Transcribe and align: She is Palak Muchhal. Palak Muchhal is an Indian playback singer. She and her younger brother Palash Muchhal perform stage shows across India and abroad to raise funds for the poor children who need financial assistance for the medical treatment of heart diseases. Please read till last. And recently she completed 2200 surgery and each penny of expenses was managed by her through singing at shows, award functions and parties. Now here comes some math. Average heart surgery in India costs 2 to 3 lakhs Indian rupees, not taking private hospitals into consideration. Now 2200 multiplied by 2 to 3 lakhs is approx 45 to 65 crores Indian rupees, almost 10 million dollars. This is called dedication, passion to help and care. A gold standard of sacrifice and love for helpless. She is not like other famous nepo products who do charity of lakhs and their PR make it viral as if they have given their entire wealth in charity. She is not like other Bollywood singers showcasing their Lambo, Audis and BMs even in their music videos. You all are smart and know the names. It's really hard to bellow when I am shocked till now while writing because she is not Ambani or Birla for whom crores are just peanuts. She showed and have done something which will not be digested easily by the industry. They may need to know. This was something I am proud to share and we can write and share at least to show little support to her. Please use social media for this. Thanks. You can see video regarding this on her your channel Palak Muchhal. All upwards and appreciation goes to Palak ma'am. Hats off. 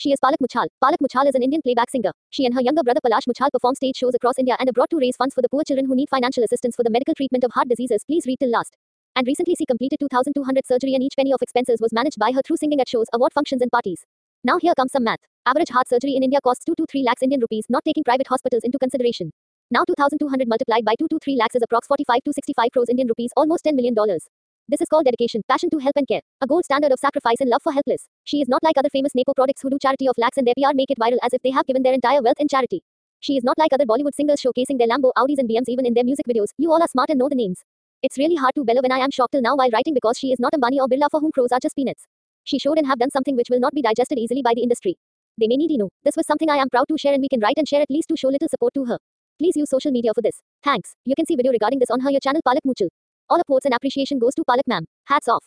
She 0.00 0.12
is 0.12 0.18
Palak 0.18 0.40
Muchhal. 0.40 0.64
Palak 0.82 0.96
Muchhal 1.04 1.28
is 1.28 1.34
an 1.34 1.42
Indian 1.42 1.60
playback 1.60 1.90
singer. 1.90 2.12
She 2.30 2.46
and 2.46 2.54
her 2.54 2.62
younger 2.62 2.82
brother 2.82 3.00
Palash 3.04 3.26
Muchhal 3.28 3.50
perform 3.52 3.74
stage 3.74 3.96
shows 3.96 4.14
across 4.14 4.38
India 4.38 4.56
and 4.58 4.66
abroad 4.66 4.88
to 4.92 4.96
raise 4.96 5.14
funds 5.14 5.34
for 5.34 5.42
the 5.42 5.48
poor 5.50 5.62
children 5.62 5.84
who 5.84 5.94
need 5.94 6.08
financial 6.08 6.42
assistance 6.42 6.74
for 6.74 6.82
the 6.82 6.88
medical 6.88 7.12
treatment 7.12 7.44
of 7.44 7.52
heart 7.52 7.68
diseases. 7.68 8.02
Please 8.06 8.24
read 8.26 8.38
till 8.40 8.48
last. 8.48 8.78
And 9.14 9.26
recently 9.26 9.56
she 9.58 9.66
completed 9.66 10.00
2200 10.00 10.64
surgery 10.66 10.94
and 10.94 11.02
each 11.02 11.12
penny 11.18 11.34
of 11.34 11.42
expenses 11.42 11.82
was 11.82 11.92
managed 11.92 12.18
by 12.18 12.32
her 12.32 12.40
through 12.40 12.56
singing 12.56 12.80
at 12.80 12.88
shows, 12.88 13.12
award 13.12 13.34
functions 13.34 13.60
and 13.60 13.70
parties. 13.70 14.06
Now 14.42 14.56
here 14.56 14.72
comes 14.74 14.92
some 14.92 15.04
math. 15.04 15.20
Average 15.44 15.68
heart 15.68 15.86
surgery 15.86 16.16
in 16.16 16.22
India 16.22 16.40
costs 16.42 16.64
2 16.64 16.76
to 16.78 16.86
3 16.90 17.02
lakhs 17.02 17.22
Indian 17.22 17.42
rupees, 17.42 17.66
not 17.68 17.84
taking 17.84 18.02
private 18.02 18.28
hospitals 18.28 18.64
into 18.64 18.78
consideration. 18.78 19.30
Now 19.70 19.84
2200 19.84 20.48
multiplied 20.48 20.86
by 20.86 20.94
2 20.98 21.08
to 21.10 21.18
3 21.22 21.36
lakhs 21.36 21.56
is 21.56 21.62
approx 21.62 21.92
45 21.92 22.24
to 22.24 22.32
65 22.32 22.72
crores 22.72 22.88
Indian 22.88 23.08
rupees, 23.08 23.32
almost 23.36 23.64
10 23.64 23.76
million 23.76 23.92
dollars. 23.92 24.24
This 24.70 24.80
is 24.80 24.86
called 24.88 25.04
dedication, 25.04 25.42
passion 25.48 25.68
to 25.70 25.78
help 25.78 25.96
and 25.96 26.06
care. 26.06 26.20
A 26.42 26.46
gold 26.46 26.64
standard 26.64 26.92
of 26.92 27.00
sacrifice 27.00 27.40
and 27.40 27.50
love 27.50 27.60
for 27.60 27.72
helpless. 27.72 28.06
She 28.22 28.40
is 28.40 28.48
not 28.48 28.62
like 28.62 28.78
other 28.78 28.88
famous 28.88 29.16
nepo 29.16 29.34
products 29.34 29.62
who 29.62 29.68
do 29.68 29.78
charity 29.82 30.06
of 30.06 30.14
lakhs 30.16 30.36
and 30.38 30.46
their 30.46 30.54
PR 30.54 30.70
make 30.76 30.92
it 30.92 30.98
viral 31.00 31.18
as 31.24 31.32
if 31.32 31.42
they 31.42 31.50
have 31.50 31.66
given 31.66 31.82
their 31.82 31.92
entire 31.92 32.22
wealth 32.22 32.38
in 32.38 32.46
charity. 32.46 32.84
She 33.18 33.36
is 33.36 33.42
not 33.42 33.58
like 33.58 33.72
other 33.72 33.84
Bollywood 33.84 34.14
singers 34.14 34.38
showcasing 34.40 34.78
their 34.78 34.86
Lambo, 34.86 35.10
Audis 35.18 35.38
and 35.38 35.48
BMs 35.50 35.66
even 35.66 35.86
in 35.86 35.94
their 35.94 36.04
music 36.04 36.24
videos. 36.30 36.54
You 36.56 36.70
all 36.70 36.80
are 36.80 36.86
smart 36.86 37.10
and 37.10 37.18
know 37.18 37.28
the 37.28 37.34
names. 37.34 37.64
It's 38.04 38.16
really 38.16 38.36
hard 38.36 38.54
to 38.54 38.62
bellow 38.62 38.80
when 38.80 38.92
I 38.92 38.98
am 38.98 39.10
shocked 39.10 39.32
till 39.32 39.42
now 39.42 39.56
while 39.56 39.70
writing 39.72 39.92
because 39.92 40.16
she 40.16 40.30
is 40.30 40.38
not 40.38 40.52
Ambani 40.52 40.78
or 40.78 40.86
Birla 40.86 41.10
for 41.10 41.18
whom 41.18 41.32
crores 41.32 41.50
are 41.50 41.58
just 41.60 41.74
peanuts. 41.74 42.06
She 42.44 42.60
showed 42.60 42.78
and 42.78 42.86
have 42.86 43.00
done 43.00 43.10
something 43.10 43.34
which 43.34 43.50
will 43.50 43.58
not 43.58 43.74
be 43.74 43.82
digested 43.82 44.20
easily 44.20 44.40
by 44.40 44.54
the 44.54 44.62
industry. 44.62 44.96
They 45.36 45.48
may 45.48 45.56
need 45.56 45.74
to 45.74 45.78
know. 45.78 45.88
This 46.04 46.14
was 46.16 46.28
something 46.28 46.48
I 46.48 46.58
am 46.58 46.70
proud 46.70 46.86
to 46.90 46.96
share 46.96 47.12
and 47.12 47.20
we 47.20 47.28
can 47.28 47.40
write 47.40 47.58
and 47.58 47.66
share 47.66 47.82
at 47.82 47.90
least 47.90 48.08
to 48.10 48.16
show 48.16 48.28
little 48.28 48.48
support 48.48 48.72
to 48.74 48.84
her. 48.84 48.98
Please 49.40 49.56
use 49.56 49.68
social 49.68 49.90
media 49.90 50.12
for 50.14 50.22
this. 50.22 50.40
Thanks. 50.62 50.94
You 51.04 51.16
can 51.16 51.26
see 51.26 51.34
video 51.34 51.50
regarding 51.50 51.80
this 51.80 51.90
on 51.90 51.98
her 52.06 52.12
your 52.12 52.20
channel 52.20 52.40
Palak 52.46 52.62
Muchhal. 52.64 52.86
All 53.30 53.40
upwards 53.40 53.64
and 53.64 53.72
appreciation 53.74 54.18
goes 54.18 54.34
to 54.34 54.44
Palak 54.44 54.66
ma'am. 54.66 54.84
Hats 55.06 55.28
off. 55.28 55.44